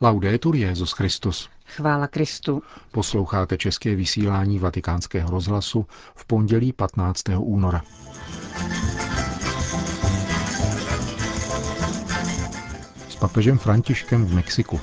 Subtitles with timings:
[0.00, 1.48] Laudetur Jezus Christus.
[1.66, 2.62] Chvála Kristu.
[2.92, 7.22] Posloucháte české vysílání Vatikánského rozhlasu v pondělí 15.
[7.38, 7.82] února.
[13.08, 14.80] S papežem Františkem v Mexiku.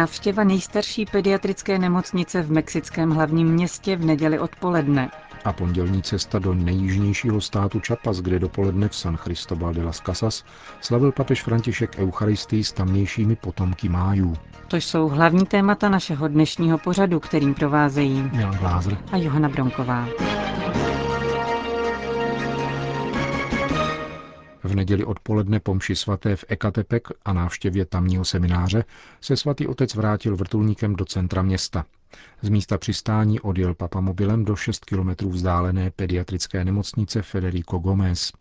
[0.00, 5.10] Návštěva nejstarší pediatrické nemocnice v mexickém hlavním městě v neděli odpoledne.
[5.44, 10.44] A pondělní cesta do nejjižnějšího státu Čapas, kde dopoledne v San Cristobal de las Casas
[10.80, 14.36] slavil papež František Eucharistii s tamnějšími potomky májů.
[14.68, 20.06] To jsou hlavní témata našeho dnešního pořadu, kterým provázejí Milan Glázer a Johana Bronková.
[24.64, 28.84] V neděli odpoledne po mši svaté v Ekatepek a návštěvě tamního semináře
[29.20, 31.84] se svatý otec vrátil vrtulníkem do centra města.
[32.42, 38.32] Z místa přistání odjel papamobilem do 6 kilometrů vzdálené pediatrické nemocnice Federico Gomez.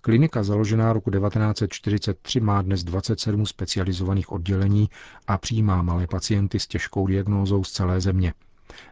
[0.00, 4.88] Klinika založená roku 1943 má dnes 27 specializovaných oddělení
[5.26, 8.34] a přijímá malé pacienty s těžkou diagnózou z celé země.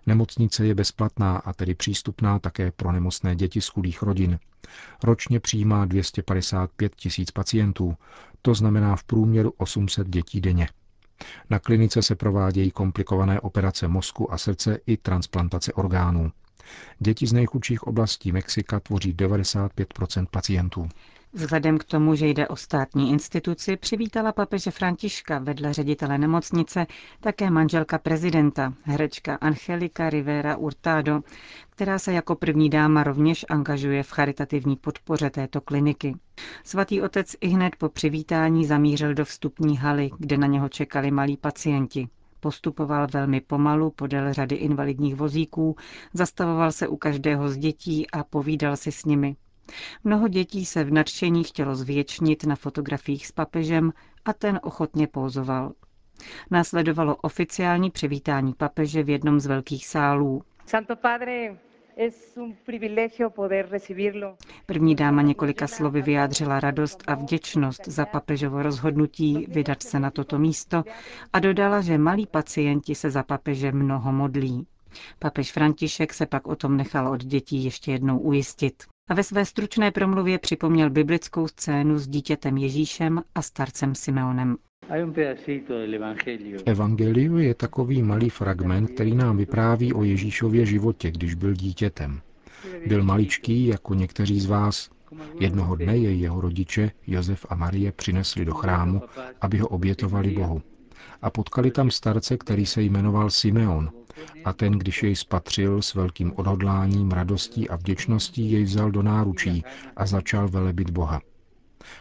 [0.07, 4.39] Nemocnice je bezplatná a tedy přístupná také pro nemocné děti z chudých rodin.
[5.03, 7.97] Ročně přijímá 255 tisíc pacientů,
[8.43, 10.69] to znamená v průměru 800 dětí denně.
[11.51, 16.33] Na klinice se provádějí komplikované operace mozku a srdce i transplantace orgánů.
[16.99, 20.89] Děti z nejchudších oblastí Mexika tvoří 95% pacientů.
[21.37, 26.87] Vzhledem k tomu, že jde o státní instituci, přivítala papeže Františka vedle ředitele nemocnice
[27.21, 31.21] také manželka prezidenta, herečka Angelika Rivera Hurtado,
[31.71, 36.17] která se jako první dáma rovněž angažuje v charitativní podpoře této kliniky.
[36.65, 41.37] Svatý otec i hned po přivítání zamířil do vstupní haly, kde na něho čekali malí
[41.37, 42.09] pacienti.
[42.41, 45.77] Postupoval velmi pomalu podél řady invalidních vozíků,
[46.15, 49.37] zastavoval se u každého z dětí a povídal si s nimi.
[50.05, 53.93] Mnoho dětí se v nadšení chtělo zvětšnit na fotografiích s papežem
[54.25, 55.73] a ten ochotně pózoval.
[56.51, 60.43] Následovalo oficiální přivítání papeže v jednom z velkých sálů.
[60.67, 61.57] Santo Padre,
[64.67, 70.39] První dáma několika slovy vyjádřila radost a vděčnost za papežovo rozhodnutí vydat se na toto
[70.39, 70.85] místo
[71.33, 74.67] a dodala, že malí pacienti se za papeže mnoho modlí.
[75.19, 78.83] Papež František se pak o tom nechal od dětí ještě jednou ujistit.
[79.09, 84.57] A ve své stručné promluvě připomněl biblickou scénu s dítětem Ježíšem a starcem Simeonem.
[86.57, 92.21] V Evangeliu je takový malý fragment, který nám vypráví o Ježíšově životě, když byl dítětem.
[92.87, 94.91] Byl maličký, jako někteří z vás.
[95.41, 99.03] Jednoho dne jej jeho rodiče, Josef a Marie, přinesli do chrámu,
[99.41, 100.63] aby ho obětovali Bohu.
[101.23, 103.91] A potkali tam starce, který se jmenoval Simeon.
[104.45, 109.65] A ten, když jej spatřil s velkým odhodláním, radostí a vděčností, jej vzal do náručí
[109.97, 111.21] a začal velebit Boha.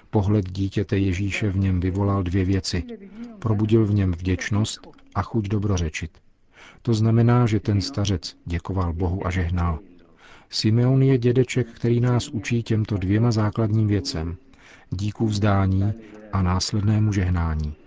[0.10, 2.84] Pohled dítěte Ježíše v něm vyvolal dvě věci.
[3.40, 4.80] Probudil v něm vděčnost
[5.16, 6.12] a chuť dobrořečit.
[6.82, 9.80] To znamená, že ten stařec děkoval Bohu a žehnal.
[10.50, 14.38] Simeon je dědeček, který nás učí těmto dvěma základním věcem.
[14.90, 15.94] Díku vzdání
[16.34, 17.83] a následnému žehnání.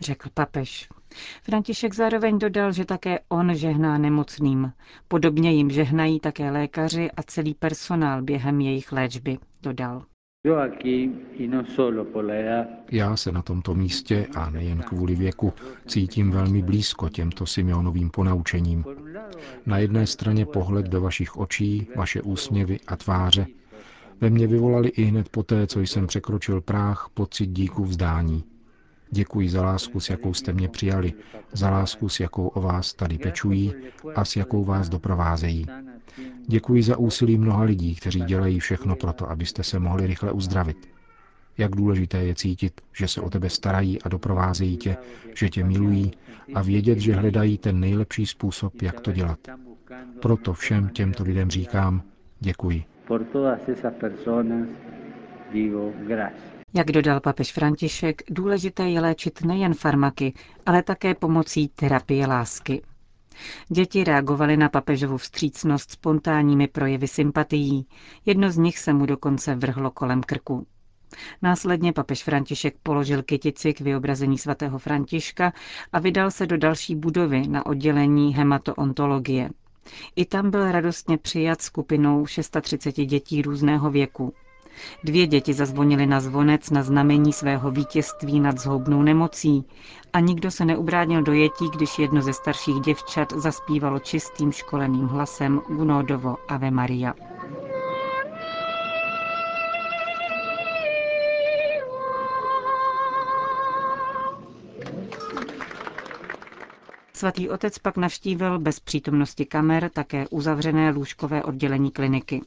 [0.00, 0.88] Řekl papež.
[1.42, 4.72] František zároveň dodal, že také on žehná nemocným.
[5.08, 10.04] Podobně jim žehnají také lékaři a celý personál během jejich léčby, dodal.
[12.90, 15.52] Já se na tomto místě, a nejen kvůli věku,
[15.86, 18.84] cítím velmi blízko těmto Simeonovým ponaučením.
[19.66, 23.46] Na jedné straně pohled do vašich očí, vaše úsměvy a tváře,
[24.20, 28.44] ve mně vyvolali i hned poté, co jsem překročil práh, pocit díku vzdání.
[29.10, 31.12] Děkuji za lásku, s jakou jste mě přijali,
[31.52, 33.74] za lásku, s jakou o vás tady pečují
[34.14, 35.66] a s jakou vás doprovázejí.
[36.46, 40.88] Děkuji za úsilí mnoha lidí, kteří dělají všechno proto, abyste se mohli rychle uzdravit.
[41.58, 44.96] Jak důležité je cítit, že se o tebe starají a doprovázejí tě,
[45.34, 46.12] že tě milují
[46.54, 49.38] a vědět, že hledají ten nejlepší způsob, jak to dělat.
[50.22, 52.02] Proto všem těmto lidem říkám
[52.40, 52.84] děkuji.
[53.06, 54.68] Por todas esas personas
[55.52, 56.54] digo gracias.
[56.74, 60.32] Jak dodal papež František, důležité je léčit nejen farmaky,
[60.66, 62.82] ale také pomocí terapie lásky.
[63.68, 67.86] Děti reagovaly na papežovu vstřícnost spontánními projevy sympatií.
[68.26, 70.66] Jedno z nich se mu dokonce vrhlo kolem krku.
[71.42, 75.52] Následně papež František položil kytici k vyobrazení svatého Františka
[75.92, 79.50] a vydal se do další budovy na oddělení hematoontologie.
[80.16, 84.32] I tam byl radostně přijat skupinou 630 dětí různého věku.
[85.04, 89.64] Dvě děti zazvonily na zvonec na znamení svého vítězství nad zhoubnou nemocí
[90.12, 96.36] a nikdo se neubránil dojetí, když jedno ze starších děvčat zaspívalo čistým školeným hlasem Gunódovo
[96.48, 97.14] Ave Maria.
[107.16, 112.40] Svatý otec pak navštívil bez přítomnosti kamer také uzavřené lůžkové oddělení kliniky.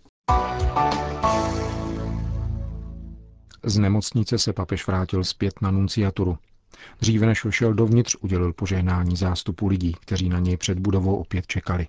[3.63, 6.37] Z nemocnice se papež vrátil zpět na nunciaturu.
[6.99, 11.87] Dříve než všel dovnitř, udělil požehnání zástupu lidí, kteří na něj před budovou opět čekali.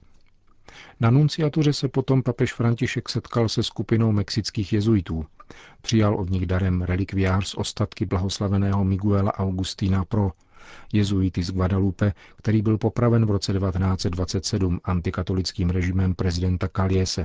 [1.00, 5.26] Na nunciatuře se potom papež František setkal se skupinou mexických jezuitů.
[5.82, 10.32] Přijal od nich darem relikviář z ostatky blahoslaveného Miguela Augustína Pro,
[10.92, 17.24] jezuity z Guadalupe, který byl popraven v roce 1927 antikatolickým režimem prezidenta Kaliese.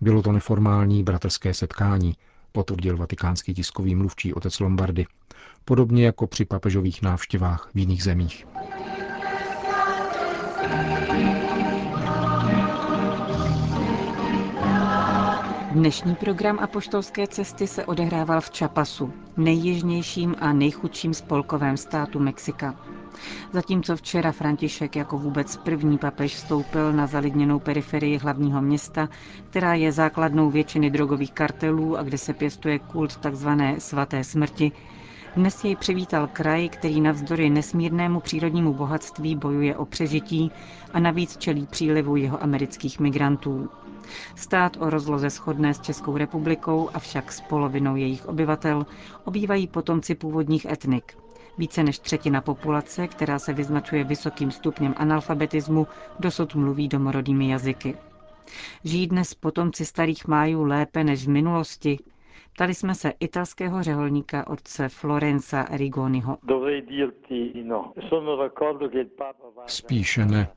[0.00, 2.14] Bylo to neformální bratrské setkání,
[2.52, 5.06] potvrdil vatikánský tiskový mluvčí otec Lombardy,
[5.64, 8.46] podobně jako při papežových návštěvách v jiných zemích.
[15.70, 22.74] Dnešní program apoštolské cesty se odehrával v Čapasu, nejjižnějším a nejchudším spolkovém státu Mexika.
[23.52, 29.08] Zatímco včera František jako vůbec první papež vstoupil na zalidněnou periferii hlavního města,
[29.50, 33.48] která je základnou většiny drogových kartelů a kde se pěstuje kult tzv.
[33.78, 34.72] svaté smrti,
[35.36, 40.50] dnes jej přivítal kraj, který navzdory nesmírnému přírodnímu bohatství bojuje o přežití
[40.92, 43.68] a navíc čelí přílivu jeho amerických migrantů.
[44.36, 48.86] Stát o rozloze shodné s Českou republikou, avšak s polovinou jejich obyvatel,
[49.24, 51.16] obývají potomci původních etnik.
[51.58, 55.86] Více než třetina populace, která se vyznačuje vysokým stupněm analfabetismu,
[56.18, 57.94] dosud mluví domorodými jazyky.
[58.84, 61.98] Žijí dnes potomci starých májů lépe než v minulosti,
[62.52, 66.38] Ptali jsme se italského řeholníka otce Florenza Rigoniho.
[67.62, 67.92] No.
[69.66, 70.48] Spíše ne.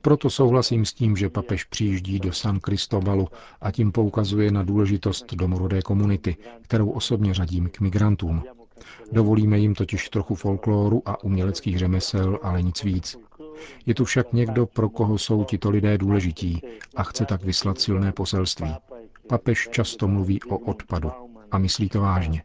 [0.00, 3.28] Proto souhlasím s tím, že papež přijíždí do San Cristobalu
[3.60, 8.42] a tím poukazuje na důležitost domorodé komunity, kterou osobně řadím k migrantům.
[9.12, 13.16] Dovolíme jim totiž trochu folklóru a uměleckých řemesel, ale nic víc.
[13.86, 16.62] Je tu však někdo, pro koho jsou tito lidé důležití
[16.96, 18.74] a chce tak vyslat silné poselství.
[19.28, 21.10] Papež často mluví o odpadu
[21.50, 22.42] a myslí to vážně.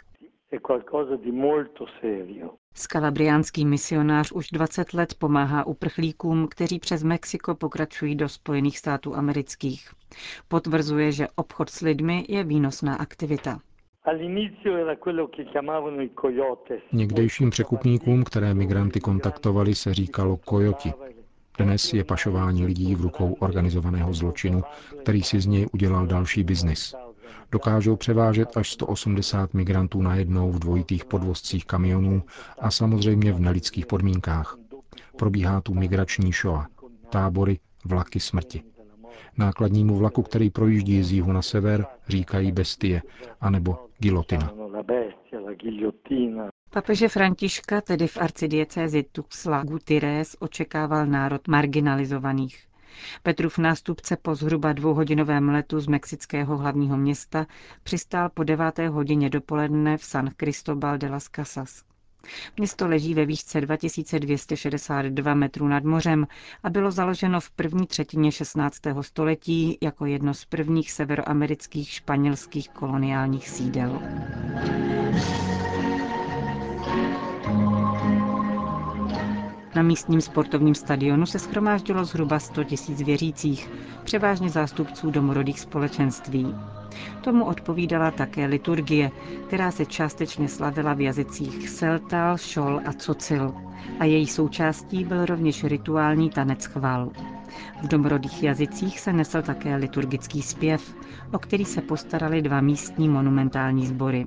[2.73, 9.89] Skalabriánský misionář už 20 let pomáhá uprchlíkům, kteří přes Mexiko pokračují do Spojených států amerických.
[10.47, 13.59] Potvrzuje, že obchod s lidmi je výnosná aktivita.
[16.91, 20.93] Někdejším překupníkům, které migranty kontaktovali, se říkalo kojoti.
[21.57, 24.63] Dnes je pašování lidí v rukou organizovaného zločinu,
[25.01, 26.95] který si z něj udělal další biznis.
[27.51, 32.23] Dokážou převážet až 180 migrantů najednou v dvojitých podvozcích kamionů
[32.59, 34.57] a samozřejmě v nelidských podmínkách.
[35.17, 36.61] Probíhá tu migrační show,
[37.09, 38.63] tábory, vlaky smrti.
[39.37, 43.01] Nákladnímu vlaku, který projíždí z jihu na sever, říkají bestie,
[43.41, 44.51] anebo gilotina.
[46.69, 52.67] Papeže Františka tedy v arcidiecézi Tuxla Gutierrez očekával národ marginalizovaných.
[53.23, 57.45] Petrův nástupce po zhruba dvouhodinovém letu z mexického hlavního města
[57.83, 61.83] přistál po deváté hodině dopoledne v San Cristobal de las Casas.
[62.57, 66.27] Město leží ve výšce 2262 metrů nad mořem
[66.63, 68.77] a bylo založeno v první třetině 16.
[69.01, 74.01] století jako jedno z prvních severoamerických španělských koloniálních sídel.
[79.77, 83.69] Na místním sportovním stadionu se schromáždilo zhruba 100 tisíc věřících,
[84.03, 86.55] převážně zástupců domorodých společenství.
[87.21, 89.11] Tomu odpovídala také liturgie,
[89.47, 93.53] která se částečně slavila v jazycích Seltal, Šol a Cocil.
[93.99, 97.09] A její součástí byl rovněž rituální tanec chval.
[97.83, 100.95] V domorodých jazycích se nesl také liturgický zpěv,
[101.33, 104.25] o který se postarali dva místní monumentální sbory.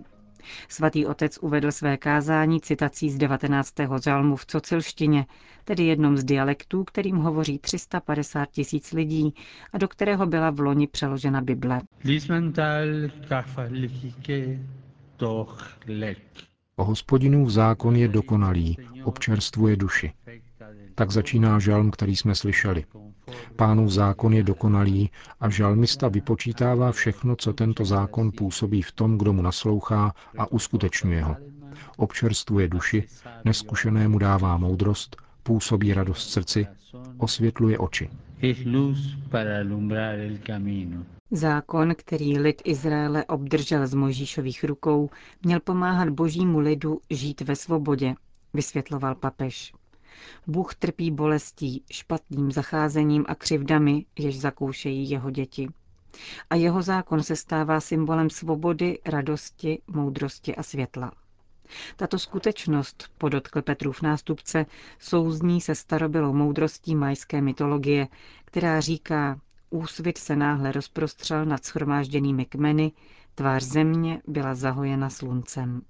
[0.68, 3.74] Svatý otec uvedl své kázání citací z 19.
[4.04, 5.26] žalmu v cocilštině,
[5.64, 9.34] tedy jednom z dialektů, kterým hovoří 350 tisíc lidí
[9.72, 11.80] a do kterého byla v loni přeložena Bible.
[16.76, 20.12] O hospodinův zákon je dokonalý, občerstvuje duši.
[20.94, 22.84] Tak začíná žalm, který jsme slyšeli.
[23.56, 25.10] Pánův zákon je dokonalý
[25.40, 31.22] a žalmista vypočítává všechno, co tento zákon působí v tom, kdo mu naslouchá a uskutečňuje
[31.24, 31.36] ho.
[31.96, 33.04] Občerstvuje duši,
[33.44, 36.66] neskušenému dává moudrost, působí radost srdci,
[37.18, 38.10] osvětluje oči.
[41.30, 45.10] Zákon, který lid Izraele obdržel z Mojžíšových rukou,
[45.42, 48.14] měl pomáhat božímu lidu žít ve svobodě,
[48.54, 49.72] vysvětloval papež.
[50.46, 55.68] Bůh trpí bolestí, špatným zacházením a křivdami, jež zakoušejí jeho děti.
[56.50, 61.12] A jeho zákon se stává symbolem svobody, radosti, moudrosti a světla.
[61.96, 64.66] Tato skutečnost, podotkl Petrův nástupce,
[64.98, 68.08] souzní se starobylou moudrostí majské mytologie,
[68.44, 72.92] která říká, úsvit se náhle rozprostřel nad schromážděnými kmeny,
[73.40, 75.80] tvář země byla zahojena sluncem.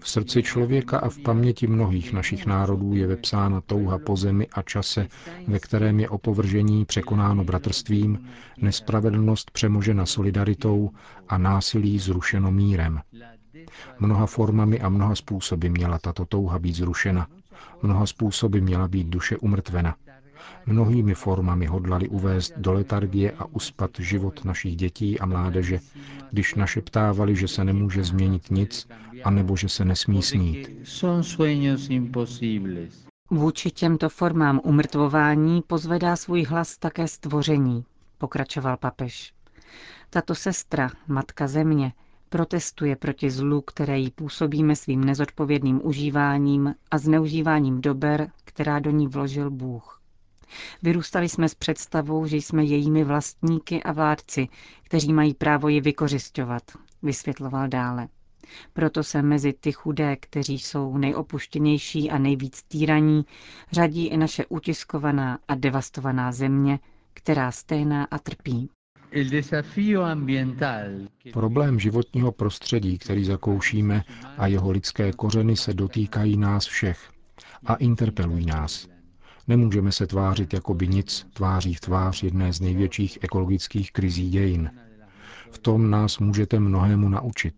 [0.00, 4.62] V srdci člověka a v paměti mnohých našich národů je vepsána touha po zemi a
[4.62, 5.06] čase,
[5.46, 8.28] ve kterém je opovržení překonáno bratrstvím,
[8.58, 10.90] nespravedlnost přemožena solidaritou
[11.28, 13.00] a násilí zrušeno mírem.
[14.00, 17.26] Mnoha formami a mnoha způsoby měla tato touha být zrušena.
[17.82, 19.96] Mnoha způsoby měla být duše umrtvena.
[20.66, 25.80] Mnohými formami hodlali uvést do letargie a uspat život našich dětí a mládeže,
[26.30, 28.88] když našeptávali, že se nemůže změnit nic,
[29.24, 30.70] anebo že se nesmí snít.
[33.30, 37.84] Vůči těmto formám umrtvování pozvedá svůj hlas také stvoření,
[38.18, 39.32] pokračoval papež.
[40.10, 41.92] Tato sestra, matka země,
[42.28, 49.08] protestuje proti zlu, které jí působíme svým nezodpovědným užíváním a zneužíváním dober, která do ní
[49.08, 49.99] vložil Bůh.
[50.82, 54.48] Vyrůstali jsme s představou, že jsme jejími vlastníky a vládci,
[54.82, 56.62] kteří mají právo ji vykořišťovat,
[57.02, 58.08] vysvětloval dále.
[58.72, 63.24] Proto se mezi ty chudé, kteří jsou nejopuštěnější a nejvíc týraní,
[63.72, 66.78] řadí i naše utiskovaná a devastovaná země,
[67.14, 68.70] která stejná a trpí.
[71.32, 74.04] Problém životního prostředí, který zakoušíme,
[74.38, 77.10] a jeho lidské kořeny se dotýkají nás všech
[77.66, 78.89] a interpelují nás.
[79.50, 84.70] Nemůžeme se tvářit jako by nic tváří v tvář jedné z největších ekologických krizí dějin.
[85.50, 87.54] V tom nás můžete mnohému naučit.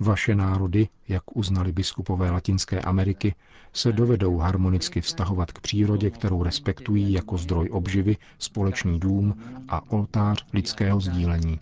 [0.00, 3.34] Vaše národy, jak uznali biskupové Latinské Ameriky,
[3.72, 9.34] se dovedou harmonicky vztahovat k přírodě, kterou respektují jako zdroj obživy, společný dům
[9.68, 11.60] a oltář lidského sdílení.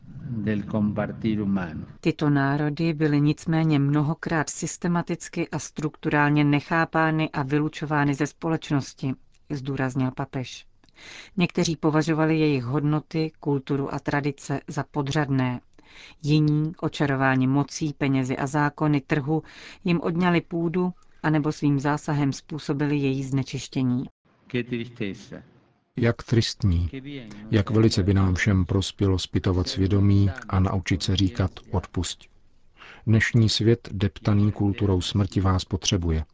[2.00, 9.14] Tyto národy byly nicméně mnohokrát systematicky a strukturálně nechápány a vylučovány ze společnosti,
[9.50, 10.66] zdůraznil papež.
[11.36, 15.60] Někteří považovali jejich hodnoty, kulturu a tradice za podřadné.
[16.22, 19.42] Jiní, očarováni mocí, penězi a zákony trhu,
[19.84, 20.92] jim odňali půdu
[21.26, 24.04] anebo svým zásahem způsobili její znečištění.
[25.96, 26.88] Jak tristní,
[27.50, 32.28] jak velice by nám všem prospělo zpytovat svědomí a naučit se říkat odpusť.
[33.06, 36.24] Dnešní svět, deptaný kulturou smrti, vás potřebuje.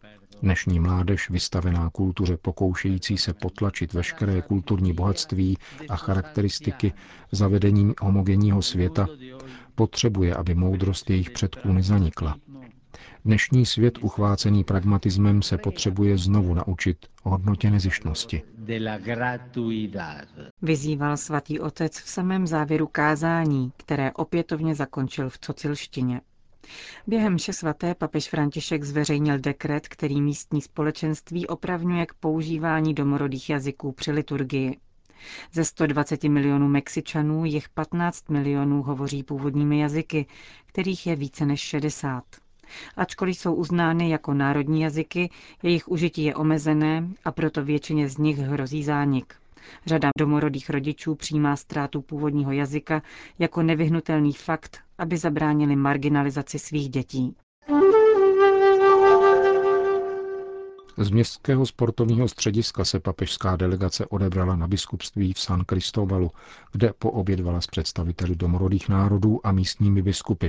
[0.42, 5.58] Dnešní mládež, vystavená kultuře pokoušející se potlačit veškeré kulturní bohatství
[5.88, 6.92] a charakteristiky
[7.32, 9.08] zavedením homogenního světa,
[9.74, 12.36] potřebuje, aby moudrost jejich předků nezanikla.
[13.24, 18.42] Dnešní svět uchvácený pragmatismem se potřebuje znovu naučit o hodnotě nezištnosti.
[20.62, 26.20] Vyzýval svatý otec v samém závěru kázání, které opětovně zakončil v cocilštině.
[27.06, 33.92] Během vše svaté papež František zveřejnil dekret, který místní společenství opravňuje k používání domorodých jazyků
[33.92, 34.76] při liturgii.
[35.52, 40.26] Ze 120 milionů Mexičanů jich 15 milionů hovoří původními jazyky,
[40.66, 42.24] kterých je více než 60.
[42.96, 45.30] Ačkoliv jsou uznány jako národní jazyky,
[45.62, 49.34] jejich užití je omezené a proto většině z nich hrozí zánik.
[49.86, 53.02] Řada domorodých rodičů přijímá ztrátu původního jazyka
[53.38, 57.36] jako nevyhnutelný fakt, aby zabránili marginalizaci svých dětí.
[60.98, 66.30] Z městského sportovního střediska se papežská delegace odebrala na biskupství v San Cristobalu,
[66.72, 70.46] kde poobědvala s představiteli domorodých národů a místními biskupy.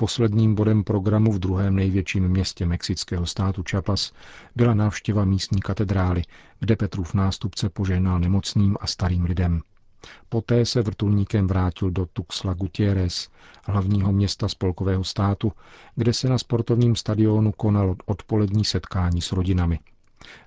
[0.00, 4.12] Posledním bodem programu v druhém největším městě mexického státu Chiapas
[4.56, 6.22] byla návštěva místní katedrály,
[6.60, 9.60] kde Petrův nástupce požehnal nemocným a starým lidem.
[10.28, 13.28] Poté se vrtulníkem vrátil do Tuxla Gutierrez,
[13.64, 15.52] hlavního města spolkového státu,
[15.96, 19.78] kde se na sportovním stadionu konalo odpolední setkání s rodinami.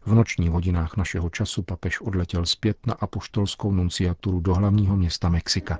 [0.05, 5.79] V nočních hodinách našeho času papež odletěl zpět na apoštolskou nunciaturu do hlavního města Mexika.